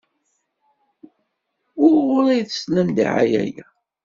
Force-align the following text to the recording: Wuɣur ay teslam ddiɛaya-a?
Wuɣur 1.79 2.25
ay 2.33 2.43
teslam 2.45 2.87
ddiɛaya-a? 2.91 3.67